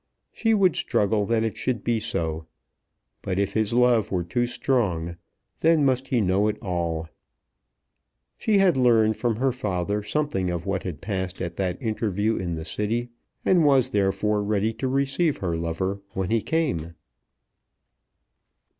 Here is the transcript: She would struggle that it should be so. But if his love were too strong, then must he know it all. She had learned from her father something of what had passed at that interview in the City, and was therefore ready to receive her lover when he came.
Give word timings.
She 0.33 0.55
would 0.55 0.75
struggle 0.75 1.27
that 1.27 1.43
it 1.43 1.57
should 1.57 1.83
be 1.83 1.99
so. 1.99 2.47
But 3.21 3.37
if 3.37 3.53
his 3.53 3.71
love 3.71 4.11
were 4.11 4.23
too 4.23 4.47
strong, 4.47 5.15
then 5.59 5.85
must 5.85 6.07
he 6.07 6.21
know 6.21 6.47
it 6.47 6.57
all. 6.59 7.07
She 8.35 8.57
had 8.57 8.75
learned 8.77 9.15
from 9.15 9.35
her 9.35 9.51
father 9.51 10.01
something 10.01 10.49
of 10.49 10.65
what 10.65 10.81
had 10.81 11.01
passed 11.01 11.39
at 11.39 11.55
that 11.57 11.79
interview 11.79 12.35
in 12.35 12.55
the 12.55 12.65
City, 12.65 13.09
and 13.45 13.63
was 13.63 13.91
therefore 13.91 14.41
ready 14.41 14.73
to 14.73 14.87
receive 14.87 15.37
her 15.37 15.55
lover 15.55 16.01
when 16.13 16.31
he 16.31 16.41
came. 16.41 16.95